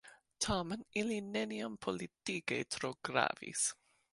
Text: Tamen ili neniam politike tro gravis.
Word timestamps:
Tamen 0.45 0.85
ili 1.01 1.17
neniam 1.35 1.77
politike 1.87 2.59
tro 2.77 2.93
gravis. 3.11 3.71